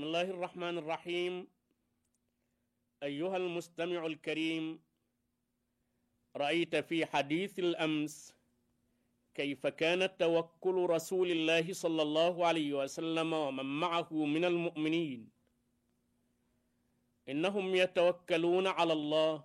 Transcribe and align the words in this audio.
بسم 0.00 0.08
الله 0.08 0.30
الرحمن 0.32 0.78
الرحيم. 0.78 1.34
أيها 3.02 3.36
المستمع 3.36 4.06
الكريم 4.06 4.80
رأيت 6.36 6.76
في 6.76 7.06
حديث 7.06 7.58
الأمس 7.58 8.32
كيف 9.34 9.66
كان 9.66 10.16
توكل 10.16 10.76
رسول 10.90 11.30
الله 11.30 11.72
صلى 11.72 12.02
الله 12.02 12.46
عليه 12.46 12.72
وسلم 12.80 13.32
ومن 13.32 13.68
معه 13.80 14.08
من 14.24 14.44
المؤمنين. 14.44 15.28
إنهم 17.28 17.74
يتوكلون 17.74 18.66
على 18.66 18.92
الله 18.92 19.44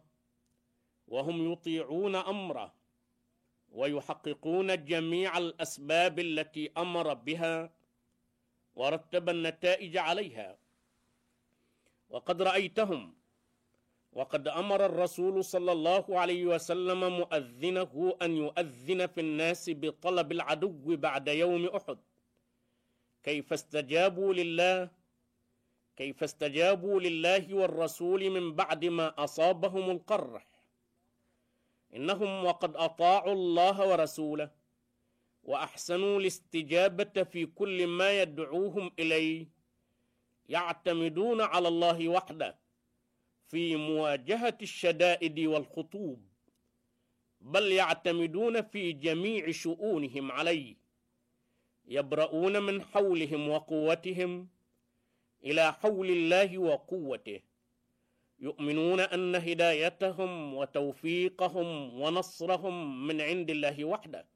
وهم 1.07 1.51
يطيعون 1.51 2.15
أمره 2.15 2.75
ويحققون 3.69 4.85
جميع 4.85 5.37
الأسباب 5.37 6.19
التي 6.19 6.71
أمر 6.77 7.13
بها 7.13 7.74
ورتب 8.75 9.29
النتائج 9.29 9.97
عليها. 9.97 10.57
وقد 12.09 12.41
رأيتهم. 12.41 13.13
وقد 14.13 14.47
أمر 14.47 14.85
الرسول 14.85 15.43
صلى 15.43 15.71
الله 15.71 16.19
عليه 16.19 16.45
وسلم 16.45 17.17
مؤذنه 17.17 18.17
أن 18.21 18.31
يؤذن 18.37 19.07
في 19.07 19.21
الناس 19.21 19.71
بطلب 19.73 20.31
العدو 20.31 20.95
بعد 20.95 21.27
يوم 21.27 21.65
أحد. 21.65 21.97
كيف 23.23 23.53
استجابوا 23.53 24.33
لله؟ 24.33 24.89
كيف 25.95 26.23
استجابوا 26.23 26.99
لله 26.99 27.53
والرسول 27.53 28.29
من 28.29 28.55
بعد 28.55 28.85
ما 28.85 29.23
أصابهم 29.23 29.89
القرح؟ 29.91 30.47
إنهم 31.95 32.45
وقد 32.45 32.75
أطاعوا 32.75 33.33
الله 33.33 33.89
ورسوله. 33.89 34.49
وأحسنوا 35.45 36.19
الاستجابة 36.19 37.23
في 37.23 37.45
كل 37.45 37.87
ما 37.87 38.21
يدعوهم 38.21 38.91
إليه. 38.99 39.47
يعتمدون 40.49 41.41
على 41.41 41.67
الله 41.67 42.09
وحده 42.09 42.57
في 43.47 43.75
مواجهة 43.75 44.57
الشدائد 44.61 45.39
والخطوب 45.39 46.27
بل 47.41 47.71
يعتمدون 47.71 48.61
في 48.61 48.91
جميع 48.91 49.51
شؤونهم 49.51 50.31
عليه. 50.31 50.75
يبرؤون 51.87 52.63
من 52.63 52.81
حولهم 52.81 53.49
وقوتهم 53.49 54.49
إلى 55.43 55.73
حول 55.73 56.09
الله 56.09 56.57
وقوته. 56.57 57.41
يؤمنون 58.39 58.99
أن 58.99 59.35
هدايتهم 59.35 60.53
وتوفيقهم 60.53 61.99
ونصرهم 62.01 63.07
من 63.07 63.21
عند 63.21 63.49
الله 63.49 63.85
وحده. 63.85 64.34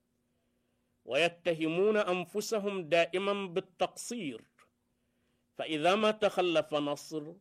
ويتهمون 1.05 1.97
أنفسهم 1.97 2.89
دائما 2.89 3.47
بالتقصير. 3.47 4.43
فإذا 5.57 5.95
ما 5.95 6.11
تخلف 6.11 6.73
نصر 6.73 7.33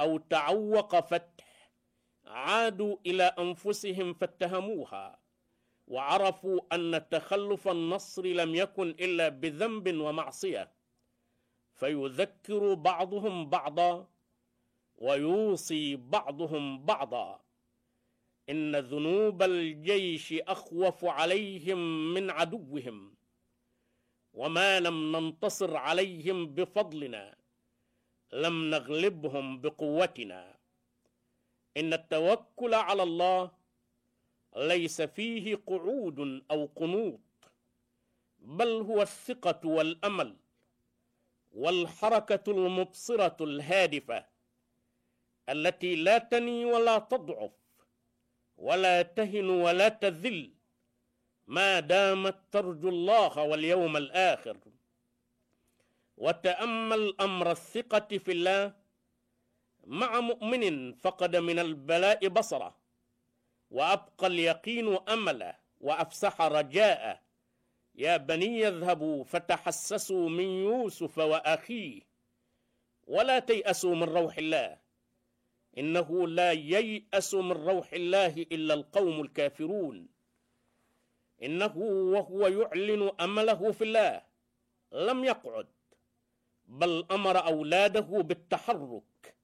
أو 0.00 0.18
تعوق 0.18 1.00
فتح 1.00 1.70
عادوا 2.26 2.96
إلى 3.06 3.24
أنفسهم 3.24 4.14
فاتهموها 4.14 5.18
وعرفوا 5.86 6.60
أن 6.72 7.08
تخلف 7.10 7.68
النصر 7.68 8.22
لم 8.22 8.54
يكن 8.54 8.88
إلا 8.90 9.28
بذنب 9.28 9.96
ومعصية. 10.00 10.72
فيذكر 11.74 12.74
بعضهم 12.74 13.50
بعضا 13.50 14.08
ويوصي 14.96 15.96
بعضهم 15.96 16.84
بعضا. 16.86 17.41
إن 18.50 18.76
ذنوب 18.76 19.42
الجيش 19.42 20.32
أخوف 20.32 21.04
عليهم 21.04 22.14
من 22.14 22.30
عدوهم 22.30 23.14
وما 24.34 24.80
لم 24.80 25.16
ننتصر 25.16 25.76
عليهم 25.76 26.46
بفضلنا 26.46 27.36
لم 28.32 28.70
نغلبهم 28.70 29.60
بقوتنا. 29.60 30.56
إن 31.76 31.92
التوكل 31.92 32.74
على 32.74 33.02
الله 33.02 33.50
ليس 34.56 35.02
فيه 35.02 35.62
قعود 35.66 36.42
أو 36.50 36.68
قنوط 36.76 37.20
بل 38.38 38.68
هو 38.68 39.02
الثقة 39.02 39.68
والأمل 39.68 40.36
والحركة 41.52 42.50
المبصرة 42.52 43.36
الهادفة 43.40 44.26
التي 45.48 45.96
لا 45.96 46.18
تني 46.18 46.64
ولا 46.64 46.98
تضعف. 46.98 47.61
ولا 48.62 49.02
تهن 49.02 49.50
ولا 49.50 49.88
تذل. 49.88 50.50
ما 51.46 51.80
دامت 51.80 52.38
ترجو 52.52 52.88
الله 52.88 53.42
واليوم 53.42 53.96
الآخر. 53.96 54.56
وتأمل 56.16 57.14
أمر 57.20 57.50
الثقة 57.50 58.18
في 58.18 58.32
الله. 58.32 58.72
مع 59.86 60.20
مؤمن 60.20 60.92
فقد 60.92 61.36
من 61.36 61.58
البلاء 61.58 62.28
بصره. 62.28 62.70
وأبقى 63.70 64.26
اليقين 64.26 64.98
أمله 65.08 65.54
وأفسح 65.80 66.40
رجاءه. 66.40 67.20
يا 67.94 68.16
بني 68.16 68.60
يذهبوا 68.60 69.24
فتحسسوا 69.24 70.28
من 70.28 70.48
يوسف 70.70 71.18
وأخيه. 71.18 72.02
ولا 73.06 73.38
تيأسوا 73.38 73.94
من 73.94 74.02
روح 74.02 74.38
الله. 74.38 74.81
إنه 75.78 76.28
لا 76.28 76.52
ييأس 76.52 77.34
من 77.34 77.52
روح 77.52 77.92
الله 77.92 78.46
إلا 78.52 78.74
القوم 78.74 79.20
الكافرون. 79.20 80.08
إنه 81.42 81.76
وهو 82.14 82.46
يعلن 82.46 83.12
أمله 83.20 83.72
في 83.72 83.84
الله 83.84 84.22
لم 84.92 85.24
يقعد 85.24 85.66
بل 86.64 87.06
أمر 87.10 87.46
أولاده 87.46 88.00
بالتحرك. 88.00 89.34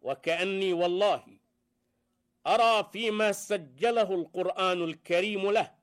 وكأني 0.00 0.72
والله 0.72 1.24
أرى 2.46 2.88
فيما 2.92 3.32
سجله 3.32 4.14
القرآن 4.14 4.84
الكريم 4.84 5.50
له 5.50 5.74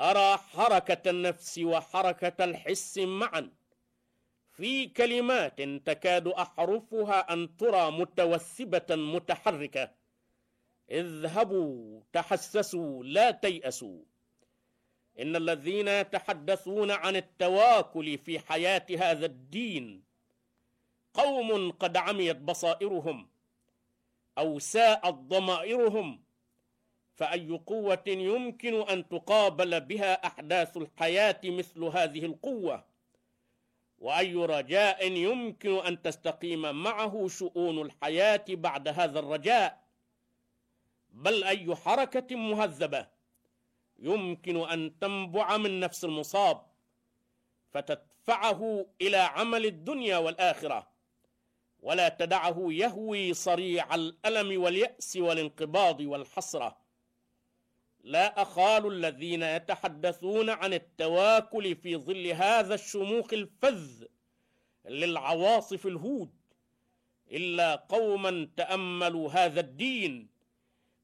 أرى 0.00 0.36
حركة 0.36 1.10
النفس 1.10 1.58
وحركة 1.58 2.44
الحس 2.44 2.98
معا. 2.98 3.55
في 4.56 4.86
كلمات 4.86 5.60
تكاد 5.62 6.28
أحرفها 6.28 7.32
أن 7.32 7.56
ترى 7.56 7.90
متوثبة 7.90 8.96
متحركة. 8.96 9.90
اذهبوا 10.90 12.00
تحسسوا 12.12 13.04
لا 13.04 13.30
تيأسوا. 13.30 14.02
إن 15.20 15.36
الذين 15.36 15.88
يتحدثون 15.88 16.90
عن 16.90 17.16
التواكل 17.16 18.18
في 18.18 18.38
حياة 18.38 18.86
هذا 18.98 19.26
الدين 19.26 20.02
قوم 21.14 21.70
قد 21.70 21.96
عميت 21.96 22.36
بصائرهم 22.36 23.28
أو 24.38 24.58
ساءت 24.58 25.14
ضمائرهم 25.14 26.22
فأي 27.14 27.60
قوة 27.66 28.04
يمكن 28.06 28.74
أن 28.74 29.08
تقابل 29.08 29.80
بها 29.80 30.26
أحداث 30.26 30.76
الحياة 30.76 31.40
مثل 31.44 31.84
هذه 31.84 32.24
القوة؟ 32.24 32.84
وأي 34.06 34.34
رجاء 34.34 35.12
يمكن 35.12 35.78
أن 35.78 36.02
تستقيم 36.02 36.82
معه 36.82 37.28
شؤون 37.28 37.78
الحياة 37.86 38.44
بعد 38.48 38.88
هذا 38.88 39.18
الرجاء. 39.18 39.84
بل 41.10 41.44
أي 41.44 41.76
حركة 41.76 42.36
مهذبة 42.36 43.06
يمكن 43.98 44.56
أن 44.68 44.98
تنبع 44.98 45.56
من 45.56 45.80
نفس 45.80 46.04
المصاب 46.04 46.66
فتدفعه 47.70 48.86
إلى 49.00 49.16
عمل 49.16 49.66
الدنيا 49.66 50.18
والآخرة 50.18 50.88
ولا 51.80 52.08
تدعه 52.08 52.66
يهوي 52.70 53.34
صريع 53.34 53.94
الألم 53.94 54.62
واليأس 54.62 55.16
والانقباض 55.16 56.00
والحسرة. 56.00 56.76
لا 58.06 58.42
أخال 58.42 58.86
الذين 58.86 59.42
يتحدثون 59.42 60.50
عن 60.50 60.72
التواكل 60.74 61.76
في 61.76 61.96
ظل 61.96 62.26
هذا 62.26 62.74
الشموخ 62.74 63.32
الفذ 63.32 64.04
للعواصف 64.84 65.86
الهود 65.86 66.30
إلا 67.30 67.74
قوما 67.74 68.48
تأملوا 68.56 69.30
هذا 69.30 69.60
الدين 69.60 70.28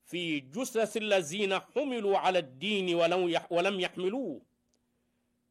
في 0.04 0.40
جثث 0.40 0.96
الذين 0.96 1.58
حملوا 1.58 2.18
على 2.18 2.38
الدين 2.38 2.94
ولم 3.50 3.80
يحملوه 3.80 4.40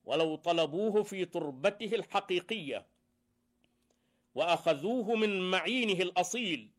ولو 0.06 0.36
طلبوه 0.36 1.04
في 1.04 1.26
تربته 1.26 1.96
الحقيقية 1.96 2.86
وأخذوه 4.36 5.16
من 5.16 5.52
معينه 5.52 6.04
الأصيل 6.04 6.70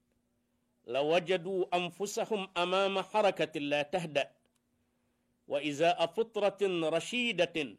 لوجدوا 0.87 1.77
أنفسهم 1.77 2.49
أمام 2.57 3.03
حركة 3.03 3.61
لا 3.61 3.83
تهدأ. 3.83 4.31
وإزاء 5.49 6.07
فطرة 6.07 6.59
رشيدة 6.89 7.77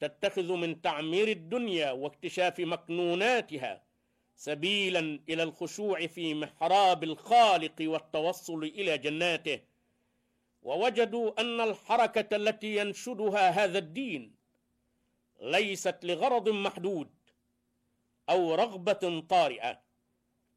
تتخذ 0.00 0.52
من 0.52 0.82
تعمير 0.82 1.28
الدنيا 1.28 1.90
واكتشاف 1.90 2.60
مكنوناتها 2.60 3.82
سبيلا 4.36 5.20
إلى 5.28 5.42
الخشوع 5.42 6.06
في 6.06 6.34
محراب 6.34 7.04
الخالق 7.04 7.76
والتوصل 7.80 8.64
إلى 8.64 8.98
جناته. 8.98 9.60
ووجدوا 10.62 11.40
أن 11.40 11.60
الحركة 11.60 12.36
التي 12.36 12.76
ينشدها 12.76 13.50
هذا 13.50 13.78
الدين 13.78 14.34
ليست 15.40 15.98
لغرض 16.02 16.48
محدود 16.48 17.10
أو 18.30 18.54
رغبة 18.54 19.20
طارئة 19.28 19.80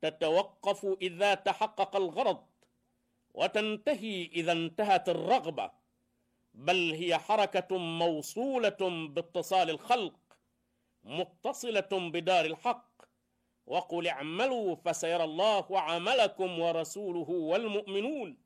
تتوقف 0.01 0.85
إذا 1.01 1.33
تحقق 1.33 1.95
الغرض 1.95 2.45
وتنتهي 3.33 4.25
إذا 4.25 4.51
انتهت 4.51 5.09
الرغبة. 5.09 5.71
بل 6.55 6.93
هي 6.93 7.17
حركة 7.17 7.77
موصولة 7.77 9.07
باتصال 9.07 9.69
الخلق 9.69 10.19
متصلة 11.03 11.89
بدار 11.91 12.45
الحق. 12.45 12.95
وقل 13.65 14.07
اعملوا 14.07 14.75
فسيرى 14.75 15.23
الله 15.23 15.79
عملكم 15.79 16.59
ورسوله 16.59 17.29
والمؤمنون. 17.29 18.37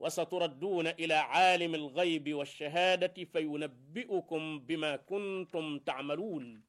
وستردون 0.00 0.86
إلى 0.86 1.14
عالم 1.14 1.74
الغيب 1.74 2.34
والشهادة 2.34 3.24
فينبئكم 3.24 4.58
بما 4.58 4.96
كنتم 4.96 5.78
تعملون. 5.78 6.62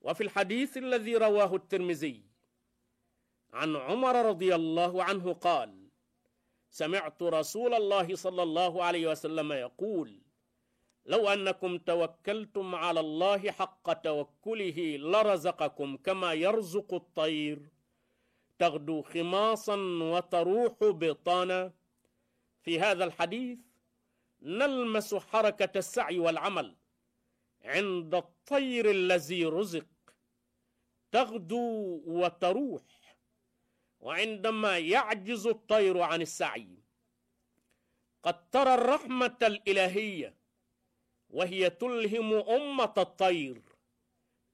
وفي 0.00 0.22
الحديث 0.22 0.76
الذي 0.76 1.16
رواه 1.16 1.56
الترمذي 1.56 2.22
عن 3.52 3.76
عمر 3.76 4.26
رضي 4.26 4.54
الله 4.54 5.04
عنه 5.04 5.32
قال 5.32 5.79
سمعت 6.70 7.22
رسول 7.22 7.74
الله 7.74 8.16
صلى 8.16 8.42
الله 8.42 8.84
عليه 8.84 9.06
وسلم 9.10 9.52
يقول 9.52 10.20
لو 11.06 11.28
أنكم 11.28 11.78
توكلتم 11.78 12.74
على 12.74 13.00
الله 13.00 13.50
حق 13.50 13.92
توكله 13.92 14.96
لرزقكم 14.96 15.96
كما 15.96 16.32
يرزق 16.32 16.94
الطير. 16.94 17.68
تغدو 18.58 19.02
خماصا 19.02 19.76
وتروح 20.02 20.72
بطانا 20.80 21.72
في 22.62 22.80
هذا 22.80 23.04
الحديث 23.04 23.58
نلمس 24.42 25.14
حركة 25.14 25.78
السعي 25.78 26.18
والعمل 26.18 26.76
عند 27.64 28.14
الطير 28.14 28.90
الذي 28.90 29.44
رزق. 29.44 29.86
تغدو 31.12 32.02
وتروح 32.06 32.82
وعندما 34.00 34.78
يعجز 34.78 35.46
الطير 35.46 36.00
عن 36.00 36.22
السعي 36.22 36.68
قد 38.22 38.50
ترى 38.50 38.74
الرحمة 38.74 39.38
الإلهية 39.42 40.34
وهي 41.30 41.70
تلهم 41.70 42.32
أمة 42.34 42.94
الطير 42.98 43.62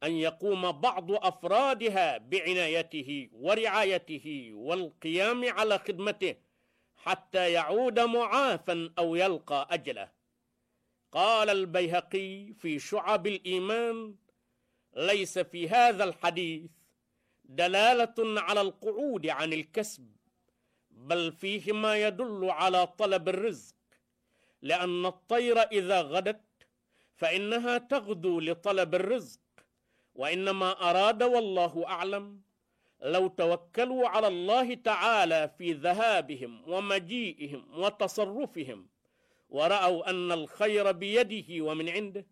أن 0.03 0.13
يقوم 0.13 0.73
بعض 0.73 1.13
أفرادها 1.13 2.19
بعنايته 2.19 3.29
ورعايته 3.33 4.51
والقيام 4.53 5.53
على 5.53 5.79
خدمته 5.79 6.35
حتى 6.97 7.53
يعود 7.53 8.01
معافا 8.01 8.93
أو 8.99 9.15
يلقى 9.15 9.69
أجله. 9.71 10.13
قال 11.13 11.51
البيهقي 11.51 12.53
في 12.53 12.79
شعب 12.79 13.27
الإيمان 13.27 14.17
ليس 14.97 15.39
في 15.39 15.69
هذا 15.69 16.05
الحديث 16.05 16.71
دلالة 17.49 18.41
على 18.41 18.61
القعود 18.61 19.27
عن 19.27 19.53
الكسب 19.53 20.07
بل 20.91 21.33
فيه 21.33 21.73
ما 21.73 21.97
يدل 21.97 22.51
على 22.51 22.87
طلب 22.87 23.29
الرزق 23.29 23.75
لأن 24.63 25.07
الطير 25.07 25.59
إذا 25.59 26.01
غدت 26.03 26.41
فإنها 27.15 27.79
تغدو 27.79 28.41
لطلب 28.41 28.95
الرزق 28.95 29.41
وإنما 30.15 30.91
أراد 30.91 31.23
والله 31.23 31.85
أعلم 31.87 32.41
لو 33.03 33.29
توكلوا 33.29 34.09
على 34.09 34.27
الله 34.29 34.75
تعالى 34.75 35.51
في 35.59 35.73
ذهابهم 35.73 36.69
ومجيئهم 36.69 37.81
وتصرفهم 37.81 38.89
ورأوا 39.49 40.11
أن 40.11 40.33
الخير 40.33 40.93
بيده 40.93 41.65
ومن 41.65 41.89
عنده 41.89 42.27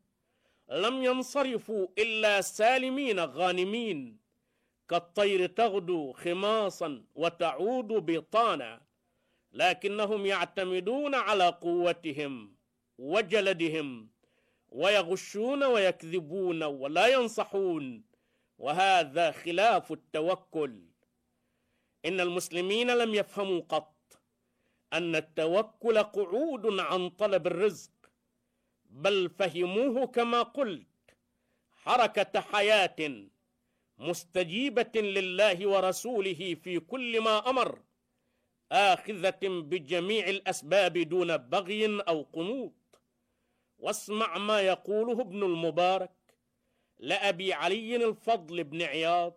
لم 0.71 1.03
ينصرفوا 1.05 1.87
إلا 1.99 2.41
سالمين 2.41 3.21
غانمين. 3.21 4.24
كالطير 4.89 5.47
تغدو 5.47 6.13
خماصا 6.13 7.05
وتعود 7.15 7.87
بطانا 7.87 8.83
لكنهم 9.53 10.27
يعتمدون 10.27 11.15
على 11.15 11.49
قوتهم 11.49 12.57
وجلدهم 12.99 14.11
ويغشون 14.69 15.65
ويكذبون 15.65 16.63
ولا 16.63 17.07
ينصحون 17.07 18.05
وهذا 18.59 19.31
خلاف 19.31 19.93
التوكل. 19.93 20.83
إن 22.05 22.21
المسلمين 22.21 22.91
لم 22.91 23.15
يفهموا 23.15 23.61
قط 23.61 23.95
أن 24.93 25.17
التوكل 25.17 25.99
قعود 25.99 26.81
عن 26.81 27.11
طلب 27.11 27.47
الرزق 27.47 27.91
بل 28.91 29.31
فهموه 29.31 30.07
كما 30.07 30.43
قلت 30.43 30.87
حركة 31.73 32.41
حياة 32.41 33.27
مستجيبة 33.99 35.01
لله 35.01 35.69
ورسوله 35.69 36.55
في 36.55 36.81
كل 36.81 37.21
ما 37.21 37.51
أمر 37.51 37.83
آخذة 38.73 39.39
بجميع 39.43 40.29
الأسباب 40.29 40.99
دون 40.99 41.37
بغي 41.37 42.01
أو 42.01 42.23
قنوط. 42.23 42.75
واسمع 43.79 44.39
ما 44.39 44.61
يقوله 44.61 45.21
ابن 45.21 45.43
المبارك 45.43 46.13
لأبي 46.99 47.53
علي 47.53 47.97
الفضل 47.97 48.65
بن 48.65 48.83
عياض 48.83 49.35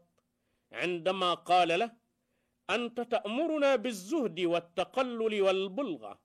عندما 0.71 1.33
قال 1.33 1.79
له 1.79 1.91
أنت 2.69 3.01
تأمرنا 3.01 3.75
بالزهد 3.75 4.39
والتقلل 4.39 5.41
والبلغة 5.41 6.19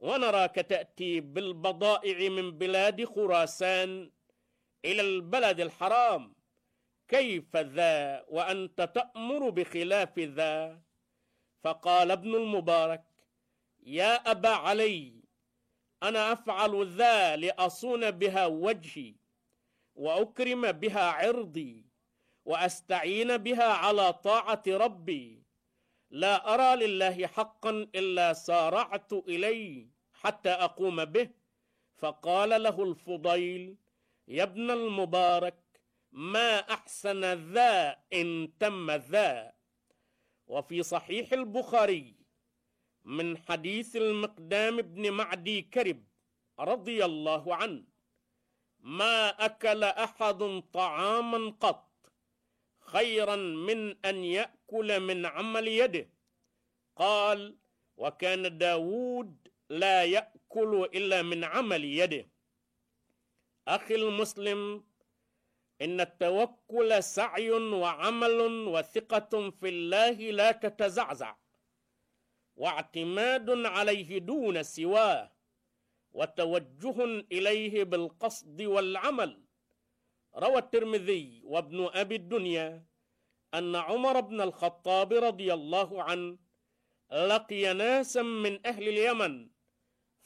ونراك 0.00 0.54
تأتي 0.54 1.20
بالبضائع 1.20 2.28
من 2.28 2.58
بلاد 2.58 3.04
خراسان 3.04 4.10
إلى 4.84 5.02
البلد 5.02 5.60
الحرام. 5.60 6.34
كيف 7.08 7.56
ذا 7.56 8.24
وأنت 8.28 8.82
تأمر 8.82 9.50
بخلاف 9.50 10.18
ذا؟ 10.18 10.80
فقال 11.62 12.10
ابن 12.10 12.34
المبارك 12.34 13.04
يا 13.86 14.30
أبا 14.30 14.48
علي 14.48 15.24
أنا 16.02 16.32
أفعل 16.32 16.86
ذا 16.86 17.36
لأصون 17.36 18.10
بها 18.10 18.46
وجهي 18.46 19.14
وأكرم 19.94 20.72
بها 20.72 21.02
عرضي 21.10 21.86
وأستعين 22.44 23.36
بها 23.36 23.64
على 23.64 24.12
طاعة 24.12 24.62
ربي. 24.68 25.42
لا 26.10 26.54
أرى 26.54 26.86
لله 26.86 27.26
حقا 27.26 27.70
إلا 27.70 28.32
سارعت 28.32 29.12
إليه 29.12 29.86
حتى 30.12 30.50
أقوم 30.50 31.04
به. 31.04 31.30
فقال 31.96 32.62
له 32.62 32.82
الفضيل 32.82 33.76
يا 34.28 34.42
ابن 34.42 34.70
المبارك 34.70 35.63
ما 36.14 36.58
أحسن 36.58 37.52
ذا 37.52 37.98
إن 38.12 38.52
تم 38.60 38.90
ذا. 38.90 39.52
وفي 40.46 40.82
صحيح 40.82 41.32
البخاري 41.32 42.16
من 43.04 43.38
حديث 43.38 43.96
المقدام 43.96 44.76
بن 44.76 45.10
معدي 45.10 45.62
كرب 45.62 46.04
رضي 46.58 47.04
الله 47.04 47.54
عنه 47.54 47.84
ما 48.78 49.28
أكل 49.28 49.84
أحد 49.84 50.62
طعاما 50.72 51.50
قط 51.60 51.90
خيرا 52.80 53.36
من 53.36 54.06
أن 54.06 54.24
يأكل 54.24 55.00
من 55.00 55.26
عمل 55.26 55.68
يده. 55.68 56.10
قال 56.96 57.56
وكان 57.96 58.58
داود 58.58 59.48
لا 59.70 60.04
يأكل 60.04 60.88
إلا 60.94 61.22
من 61.22 61.44
عمل 61.44 61.84
يده. 61.84 62.30
أخي 63.68 63.94
المسلم 63.94 64.84
إن 65.84 66.00
التوكل 66.00 67.02
سعي 67.02 67.50
وعمل 67.50 68.40
وثقة 68.74 69.50
في 69.50 69.68
الله 69.68 70.10
لا 70.10 70.52
تتزعزع. 70.52 71.36
واعتماد 72.56 73.50
عليه 73.66 74.18
دون 74.18 74.62
سواه 74.62 75.32
وتوجه 76.12 77.04
إليه 77.32 77.84
بالقصد 77.84 78.62
والعمل. 78.62 79.42
روى 80.36 80.58
الترمذي 80.58 81.42
وابن 81.44 81.90
أبي 81.94 82.16
الدنيا 82.16 82.84
أن 83.54 83.76
عمر 83.76 84.20
بن 84.20 84.40
الخطاب 84.40 85.12
رضي 85.12 85.54
الله 85.54 86.02
عنه 86.02 86.38
لقي 87.12 87.74
ناسا 87.74 88.22
من 88.22 88.66
أهل 88.66 88.88
اليمن 88.88 89.50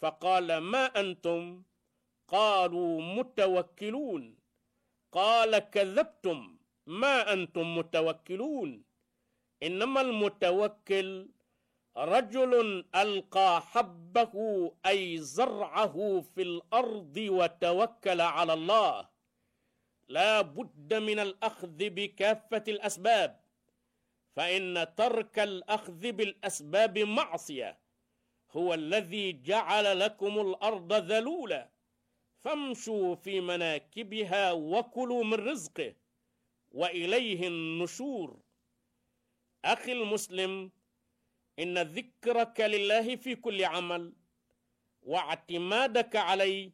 فقال 0.00 0.58
ما 0.58 0.84
أنتم؟ 0.84 1.62
قالوا 2.28 3.02
متوكلون. 3.02 4.37
قال 5.12 5.58
كذبتم 5.58 6.58
ما 6.86 7.32
أنتم 7.32 7.78
متوكلون. 7.78 8.84
إنما 9.62 10.00
المتوكل 10.00 11.28
رجل 11.96 12.84
ألقى 12.94 13.60
حبه 13.62 14.34
أي 14.86 15.18
زرعه 15.18 16.20
في 16.34 16.42
الأرض 16.42 17.16
وتوكل 17.16 18.20
على 18.20 18.52
الله. 18.52 19.08
لا 20.08 20.40
بد 20.40 20.94
من 20.94 21.18
الأخذ 21.18 21.76
بكافة 21.78 22.64
الأسباب 22.68 23.40
فإن 24.36 24.94
ترك 24.96 25.38
الأخذ 25.38 26.12
بالأسباب 26.12 26.98
معصية 26.98 27.78
هو 28.50 28.74
الذي 28.74 29.32
جعل 29.32 30.00
لكم 30.00 30.40
الأرض 30.40 30.92
ذلولا. 30.92 31.68
فامشوا 32.44 33.14
في 33.14 33.40
مناكبها 33.40 34.52
وكلوا 34.52 35.24
من 35.24 35.34
رزقه 35.34 35.94
وإليه 36.72 37.48
النشور. 37.48 38.40
أخي 39.64 39.92
المسلم 39.92 40.70
إن 41.58 41.78
ذكرك 41.78 42.60
لله 42.60 43.16
في 43.16 43.34
كل 43.34 43.64
عمل 43.64 44.12
واعتمادك 45.02 46.16
عليه 46.16 46.70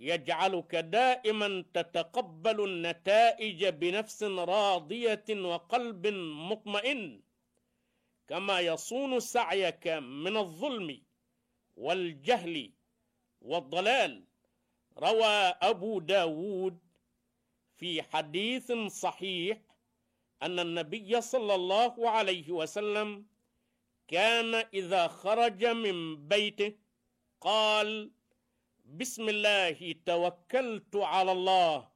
يجعلك 0.00 0.74
دائما 0.74 1.64
تتقبل 1.74 2.64
النتائج 2.64 3.66
بنفس 3.66 4.22
راضية 4.22 5.24
وقلب 5.30 6.06
مطمئن 6.50 7.20
كما 8.28 8.60
يصون 8.60 9.20
سعيك 9.20 9.86
من 9.88 10.36
الظلم 10.36 11.02
والجهل 11.76 12.72
والضلال. 13.42 14.24
روى 14.98 15.54
أبو 15.62 15.98
داود 16.00 16.78
في 17.76 18.02
حديث 18.02 18.72
صحيح 18.72 19.58
أن 20.42 20.58
النبي 20.58 21.20
صلى 21.20 21.54
الله 21.54 22.10
عليه 22.10 22.50
وسلم 22.50 23.26
كان 24.08 24.54
إذا 24.54 25.08
خرج 25.08 25.64
من 25.64 26.28
بيته 26.28 26.72
قال 27.40 28.10
بسم 28.84 29.28
الله 29.28 29.94
توكلت 30.06 30.96
على 30.96 31.32
الله. 31.32 31.88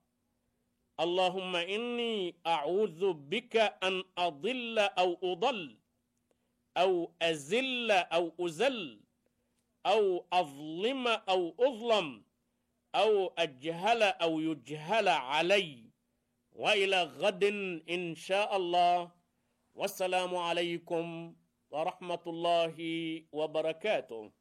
اللهم 1.01 1.57
إني 1.57 2.37
أعوذ 2.47 3.13
بك 3.13 3.57
أن 3.57 4.05
أضل 4.19 4.79
أو 4.79 5.19
أضل 5.23 5.79
أو 6.77 7.13
أزل 7.23 7.91
أو 7.91 8.33
أزل 8.41 9.01
أو 9.87 10.27
أظلم 10.33 11.09
أو 11.09 11.55
أظلم. 11.61 12.25
أو 12.95 13.33
أجهل 13.39 14.03
أو 14.03 14.41
يجهل 14.41 15.09
علي 15.09 15.91
وإلى 16.53 17.03
غد 17.03 17.45
إن 17.91 18.15
شاء 18.15 18.57
الله. 18.57 19.11
والسلام 19.75 20.37
عليكم 20.37 21.35
ورحمة 21.71 22.25
الله 22.27 22.77
وبركاته. 23.33 24.33